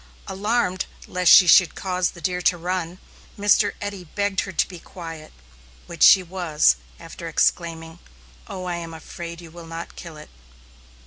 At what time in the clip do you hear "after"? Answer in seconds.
6.99-7.27